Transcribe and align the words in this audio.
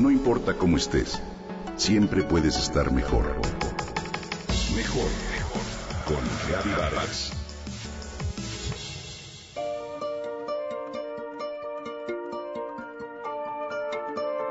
No 0.00 0.10
importa 0.10 0.56
cómo 0.56 0.78
estés, 0.78 1.20
siempre 1.76 2.22
puedes 2.22 2.56
estar 2.56 2.90
mejor. 2.90 3.36
Mejor, 4.74 5.10
mejor. 5.30 5.60
Con 6.06 6.74
Vargas. 6.74 7.32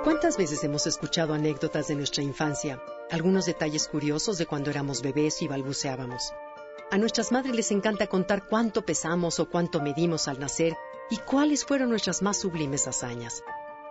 ¿Cuántas 0.03 0.37
veces 0.37 0.63
hemos 0.63 0.85
escuchado 0.85 1.33
anécdotas 1.33 1.87
de 1.87 1.95
nuestra 1.95 2.21
infancia? 2.21 2.79
Algunos 3.09 3.47
detalles 3.47 3.87
curiosos 3.87 4.37
de 4.37 4.45
cuando 4.45 4.69
éramos 4.69 5.01
bebés 5.01 5.41
y 5.41 5.47
balbuceábamos. 5.47 6.31
A 6.91 6.99
nuestras 6.99 7.31
madres 7.31 7.55
les 7.55 7.71
encanta 7.71 8.05
contar 8.05 8.45
cuánto 8.47 8.85
pesamos 8.85 9.39
o 9.39 9.49
cuánto 9.49 9.81
medimos 9.81 10.27
al 10.27 10.39
nacer 10.39 10.77
y 11.09 11.17
cuáles 11.17 11.65
fueron 11.65 11.89
nuestras 11.89 12.21
más 12.21 12.37
sublimes 12.37 12.87
hazañas. 12.87 13.41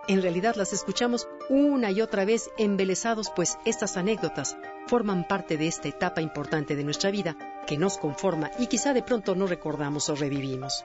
En 0.09 0.23
realidad 0.23 0.55
las 0.55 0.73
escuchamos 0.73 1.27
una 1.49 1.91
y 1.91 2.01
otra 2.01 2.25
vez 2.25 2.49
embelesados, 2.57 3.31
pues 3.35 3.59
estas 3.63 3.95
anécdotas 3.95 4.57
forman 4.87 5.27
parte 5.27 5.55
de 5.55 5.67
esta 5.67 5.87
etapa 5.87 6.19
importante 6.19 6.75
de 6.75 6.83
nuestra 6.83 7.11
vida 7.11 7.37
que 7.67 7.77
nos 7.77 7.99
conforma 7.99 8.49
y 8.57 8.65
quizá 8.65 8.95
de 8.95 9.03
pronto 9.03 9.35
no 9.35 9.45
recordamos 9.45 10.09
o 10.09 10.15
revivimos. 10.15 10.83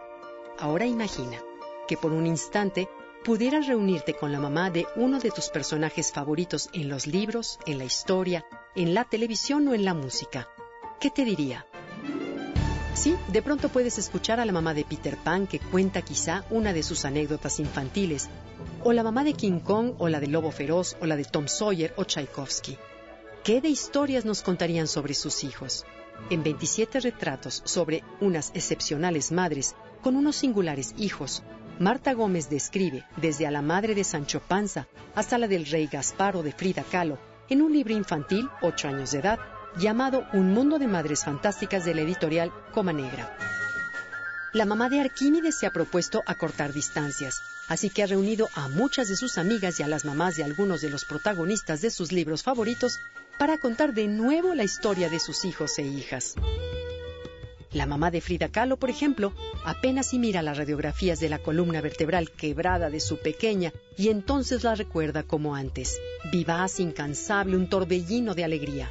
Ahora 0.59 0.84
imagina 0.84 1.38
que 1.88 1.97
por 1.97 2.12
un 2.12 2.27
instante 2.27 2.87
pudieras 3.24 3.66
reunirte 3.66 4.12
con 4.12 4.30
la 4.30 4.41
mamá 4.41 4.69
de 4.69 4.87
uno 4.95 5.19
de 5.20 5.30
tus 5.30 5.48
personajes 5.48 6.12
favoritos 6.12 6.69
en 6.75 6.91
los 6.91 7.06
libros, 7.06 7.59
en 7.64 7.78
la 7.78 7.84
historia, 7.84 8.45
en 8.77 8.92
la 8.92 9.05
televisión 9.05 9.66
o 9.69 9.72
en 9.72 9.86
la 9.86 9.95
música. 9.95 10.50
¿Qué 11.00 11.09
te 11.09 11.25
diría? 11.25 11.66
Sí, 12.95 13.16
de 13.29 13.43
pronto 13.43 13.69
puedes 13.69 13.98
escuchar 13.98 14.39
a 14.39 14.45
la 14.45 14.53
mamá 14.53 14.73
de 14.73 14.84
Peter 14.84 15.16
Pan 15.16 15.48
que 15.48 15.59
cuenta 15.59 16.03
quizá 16.03 16.45
una 16.51 16.73
de 16.73 16.84
sus 16.84 17.05
anécdotas 17.05 17.59
infantiles, 17.59 18.30
o 18.84 18.93
la 18.93 19.03
mamá 19.03 19.25
de 19.25 19.34
King 19.34 19.59
Kong, 19.59 19.95
o 19.98 20.09
la 20.09 20.20
de 20.20 20.29
Lobo 20.29 20.53
Feroz, 20.53 20.97
o 21.01 21.07
la 21.07 21.17
de 21.17 21.25
Tom 21.25 21.48
Sawyer 21.48 21.93
o 21.97 22.05
Tchaikovsky. 22.05 22.79
¿Qué 23.43 23.61
de 23.61 23.69
historias 23.69 24.25
nos 24.25 24.42
contarían 24.42 24.86
sobre 24.86 25.14
sus 25.14 25.42
hijos? 25.42 25.84
En 26.31 26.45
27 26.45 27.01
retratos 27.01 27.62
sobre 27.64 28.05
unas 28.20 28.53
excepcionales 28.55 29.33
madres 29.33 29.75
con 30.01 30.14
unos 30.17 30.36
singulares 30.36 30.95
hijos, 30.97 31.42
Marta 31.81 32.14
Gómez 32.14 32.48
describe 32.48 33.05
desde 33.17 33.48
a 33.48 33.51
la 33.51 33.61
madre 33.61 33.97
de 33.97 34.05
Sancho 34.05 34.41
Panza 34.41 34.86
hasta 35.17 35.36
la 35.36 35.48
del 35.48 35.67
rey 35.67 35.89
Gasparo 35.89 36.45
de 36.45 36.53
Frida 36.53 36.84
Kahlo 36.84 37.19
en 37.48 37.61
un 37.61 37.73
libro 37.73 37.92
infantil, 37.92 38.48
8 38.62 38.89
años 38.89 39.11
de 39.11 39.19
edad, 39.19 39.39
llamado 39.77 40.27
Un 40.33 40.53
mundo 40.53 40.78
de 40.78 40.86
madres 40.86 41.25
fantásticas 41.25 41.84
de 41.84 41.94
la 41.94 42.03
editorial 42.03 42.53
Coma 42.72 42.92
Negra. 42.92 43.36
La 44.53 44.67
mamá 44.67 44.89
de 44.89 45.00
Arquímedes 45.00 45.58
se 45.58 45.67
ha 45.67 45.72
propuesto 45.72 46.22
acortar 46.27 46.72
distancias, 46.72 47.42
así 47.69 47.91
que 47.91 48.05
ha 48.05 48.06
reunido 48.06 48.48
a 48.55 48.69
muchas 48.69 49.08
de 49.08 49.17
sus 49.17 49.36
amigas 49.36 49.80
y 49.80 49.83
a 49.83 49.89
las 49.89 50.05
mamás 50.05 50.36
de 50.36 50.45
algunos 50.45 50.80
de 50.80 50.91
los 50.91 51.05
protagonistas 51.05 51.80
de 51.80 51.91
sus 51.91 52.12
libros 52.12 52.45
favoritos 52.45 53.00
para 53.36 53.58
contar 53.58 53.95
de 53.95 54.06
nuevo 54.06 54.55
la 54.55 54.62
historia 54.62 55.11
de 55.11 55.19
sus 55.19 55.45
hijos 55.45 55.77
e 55.78 55.83
hijas. 55.83 56.34
La 57.72 57.86
mamá 57.86 58.12
de 58.12 58.20
Frida 58.20 58.48
Kahlo, 58.48 58.77
por 58.77 58.91
ejemplo, 58.91 59.33
apenas 59.64 60.11
si 60.11 60.20
mira 60.20 60.42
las 60.42 60.56
radiografías 60.56 61.19
de 61.19 61.28
la 61.28 61.41
columna 61.41 61.80
vertebral 61.80 62.30
quebrada 62.30 62.89
de 62.89 63.00
su 63.00 63.17
pequeña 63.17 63.72
y 63.98 64.11
entonces 64.11 64.62
la 64.62 64.77
recuerda 64.77 65.25
como 65.25 65.56
antes, 65.56 65.98
vivaz, 66.30 66.78
incansable, 66.78 67.56
un 67.56 67.69
torbellino 67.69 68.36
de 68.36 68.45
alegría. 68.45 68.89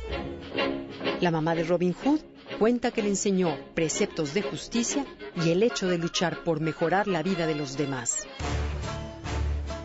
La 1.23 1.31
mamá 1.31 1.55
de 1.55 1.63
Robin 1.63 1.93
Hood 1.93 2.19
cuenta 2.59 2.91
que 2.91 3.01
le 3.01 3.07
enseñó 3.07 3.57
preceptos 3.75 4.33
de 4.33 4.41
justicia 4.41 5.05
y 5.37 5.51
el 5.51 5.63
hecho 5.63 5.87
de 5.87 5.97
luchar 5.97 6.43
por 6.43 6.59
mejorar 6.59 7.07
la 7.07 7.23
vida 7.23 7.47
de 7.47 7.55
los 7.55 7.77
demás. 7.77 8.27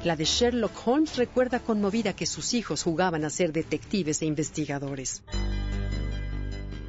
La 0.03 0.17
de 0.17 0.25
Sherlock 0.25 0.73
Holmes 0.85 1.17
recuerda 1.17 1.61
conmovida 1.61 2.13
que 2.13 2.27
sus 2.27 2.55
hijos 2.55 2.83
jugaban 2.83 3.25
a 3.25 3.31
ser 3.31 3.53
detectives 3.53 4.21
e 4.21 4.27
investigadores. 4.27 5.23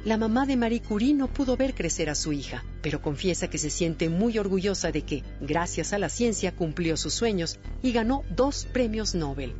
La 0.04 0.16
mamá 0.16 0.46
de 0.46 0.56
Marie 0.56 0.82
Curie 0.82 1.14
no 1.14 1.28
pudo 1.28 1.56
ver 1.56 1.72
crecer 1.72 2.10
a 2.10 2.16
su 2.16 2.32
hija, 2.32 2.64
pero 2.82 3.00
confiesa 3.00 3.48
que 3.48 3.58
se 3.58 3.70
siente 3.70 4.08
muy 4.08 4.36
orgullosa 4.36 4.90
de 4.90 5.02
que, 5.02 5.22
gracias 5.40 5.92
a 5.92 5.98
la 5.98 6.08
ciencia, 6.08 6.56
cumplió 6.56 6.96
sus 6.96 7.14
sueños 7.14 7.60
y 7.84 7.92
ganó 7.92 8.24
dos 8.34 8.66
premios 8.72 9.14
Nobel. 9.14 9.54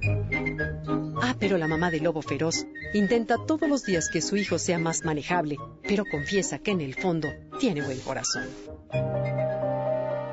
Ah, 1.22 1.34
pero 1.38 1.58
la 1.58 1.69
mamá 1.69 1.91
de 1.91 2.00
Lobo 2.00 2.22
Feroz 2.22 2.66
intenta 2.94 3.36
todos 3.47 3.69
los 3.69 3.84
días 3.84 4.08
que 4.10 4.20
su 4.20 4.36
hijo 4.36 4.58
sea 4.58 4.78
más 4.78 5.04
manejable, 5.04 5.56
pero 5.82 6.04
confiesa 6.10 6.58
que 6.58 6.70
en 6.70 6.81
el 6.81 6.94
fondo 6.94 7.28
tiene 7.58 7.82
buen 7.82 8.00
corazón. 8.00 8.48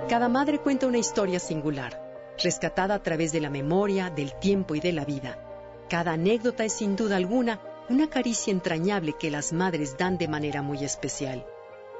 Cada 0.09 0.29
madre 0.29 0.59
cuenta 0.59 0.87
una 0.87 0.97
historia 0.97 1.39
singular, 1.39 2.01
rescatada 2.41 2.95
a 2.95 3.03
través 3.03 3.31
de 3.31 3.41
la 3.41 3.49
memoria, 3.49 4.09
del 4.09 4.33
tiempo 4.39 4.75
y 4.75 4.79
de 4.79 4.93
la 4.93 5.03
vida. 5.03 5.43
Cada 5.89 6.13
anécdota 6.13 6.63
es 6.63 6.73
sin 6.73 6.95
duda 6.95 7.17
alguna 7.17 7.61
una 7.89 8.09
caricia 8.09 8.51
entrañable 8.51 9.13
que 9.19 9.31
las 9.31 9.53
madres 9.53 9.97
dan 9.97 10.17
de 10.17 10.27
manera 10.27 10.61
muy 10.61 10.83
especial. 10.83 11.45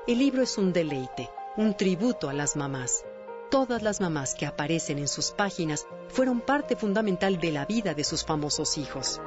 El 0.08 0.20
libro 0.20 0.42
es 0.42 0.58
un 0.58 0.74
deleite, 0.74 1.30
un 1.58 1.76
tributo 1.76 2.30
a 2.30 2.34
las 2.34 2.56
mamás. 2.56 3.06
Todas 3.50 3.82
las 3.82 4.02
mamás 4.02 4.36
que 4.36 4.46
aparecen 4.46 5.00
en 5.00 5.08
sus 5.08 5.32
páginas 5.32 5.88
fueron 6.10 6.42
parte 6.42 6.76
fundamental 6.76 7.40
de 7.40 7.54
la 7.54 7.66
vida 7.66 7.94
de 7.94 8.04
sus 8.04 8.26
famosos 8.26 8.78
hijos. 8.78 9.22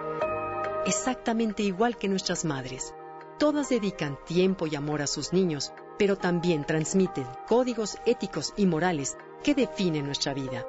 Exactamente 0.84 1.62
igual 1.62 1.96
que 1.96 2.06
nuestras 2.06 2.44
madres. 2.44 2.94
Todas 3.38 3.70
dedican 3.70 4.18
tiempo 4.26 4.66
y 4.66 4.76
amor 4.76 5.00
a 5.00 5.06
sus 5.06 5.32
niños, 5.32 5.72
pero 5.98 6.16
también 6.16 6.66
transmiten 6.66 7.26
códigos 7.48 7.96
éticos 8.04 8.52
y 8.58 8.66
morales 8.66 9.16
que 9.42 9.54
definen 9.54 10.04
nuestra 10.04 10.34
vida. 10.34 10.66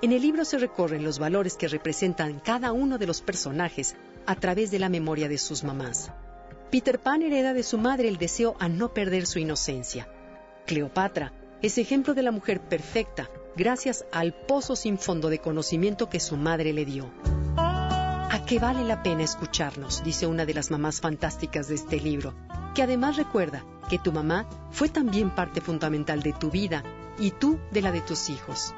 En 0.00 0.12
el 0.12 0.22
libro 0.22 0.46
se 0.46 0.56
recorren 0.56 1.04
los 1.04 1.18
valores 1.18 1.58
que 1.58 1.68
representan 1.68 2.40
cada 2.40 2.72
uno 2.72 2.96
de 2.96 3.06
los 3.06 3.20
personajes 3.20 3.94
a 4.24 4.36
través 4.36 4.70
de 4.70 4.78
la 4.78 4.88
memoria 4.88 5.28
de 5.28 5.36
sus 5.36 5.64
mamás. 5.64 6.10
Peter 6.70 6.98
Pan 6.98 7.20
hereda 7.20 7.52
de 7.52 7.62
su 7.62 7.76
madre 7.76 8.08
el 8.08 8.16
deseo 8.16 8.56
a 8.58 8.70
no 8.70 8.94
perder 8.94 9.26
su 9.26 9.38
inocencia. 9.38 10.08
Cleopatra 10.64 11.32
es 11.66 11.78
ejemplo 11.78 12.14
de 12.14 12.22
la 12.22 12.30
mujer 12.30 12.60
perfecta 12.60 13.28
gracias 13.56 14.04
al 14.12 14.32
pozo 14.32 14.76
sin 14.76 14.98
fondo 14.98 15.28
de 15.28 15.40
conocimiento 15.40 16.08
que 16.08 16.20
su 16.20 16.36
madre 16.36 16.72
le 16.72 16.84
dio. 16.84 17.10
¿A 17.56 18.44
qué 18.46 18.60
vale 18.60 18.84
la 18.84 19.02
pena 19.02 19.24
escucharnos? 19.24 20.04
dice 20.04 20.28
una 20.28 20.46
de 20.46 20.54
las 20.54 20.70
mamás 20.70 21.00
fantásticas 21.00 21.66
de 21.66 21.74
este 21.74 21.98
libro, 21.98 22.34
que 22.74 22.84
además 22.84 23.16
recuerda 23.16 23.64
que 23.90 23.98
tu 23.98 24.12
mamá 24.12 24.46
fue 24.70 24.88
también 24.88 25.34
parte 25.34 25.60
fundamental 25.60 26.22
de 26.22 26.32
tu 26.32 26.52
vida 26.52 26.84
y 27.18 27.32
tú 27.32 27.58
de 27.72 27.82
la 27.82 27.90
de 27.90 28.00
tus 28.00 28.30
hijos. 28.30 28.72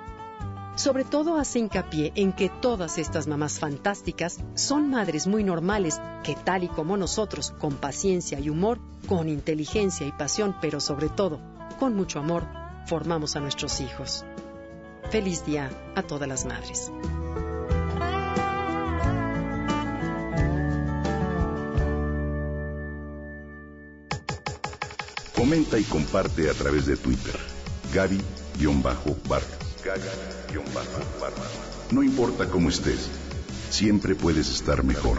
Sobre 0.76 1.04
todo 1.04 1.36
hace 1.36 1.58
hincapié 1.58 2.12
en 2.14 2.32
que 2.32 2.48
todas 2.48 2.96
estas 2.96 3.26
mamás 3.26 3.58
fantásticas 3.58 4.38
son 4.54 4.88
madres 4.88 5.26
muy 5.26 5.44
normales 5.44 6.00
que 6.22 6.36
tal 6.36 6.64
y 6.64 6.68
como 6.68 6.96
nosotros, 6.96 7.52
con 7.58 7.74
paciencia 7.74 8.40
y 8.40 8.48
humor, 8.48 8.78
con 9.08 9.28
inteligencia 9.28 10.06
y 10.06 10.12
pasión, 10.12 10.56
pero 10.62 10.80
sobre 10.80 11.10
todo 11.10 11.38
con 11.78 11.94
mucho 11.94 12.18
amor, 12.18 12.44
formamos 12.88 13.36
a 13.36 13.40
nuestros 13.40 13.80
hijos. 13.80 14.24
Feliz 15.10 15.44
día 15.44 15.70
a 15.94 16.02
todas 16.02 16.26
las 16.26 16.46
madres. 16.46 16.90
Comenta 25.36 25.78
y 25.78 25.84
comparte 25.84 26.50
a 26.50 26.54
través 26.54 26.86
de 26.86 26.96
Twitter. 26.96 27.38
Gaby-Vargas. 27.92 29.58
No 31.90 32.02
importa 32.02 32.48
cómo 32.48 32.68
estés, 32.68 33.08
siempre 33.70 34.14
puedes 34.14 34.48
estar 34.50 34.82
mejor. 34.82 35.18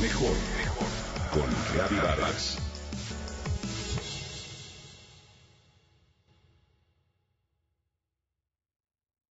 Mejor, 0.00 0.34
mejor. 0.56 0.88
Con 1.32 1.46
Gaby 1.76 1.96
Vargas. 1.96 2.58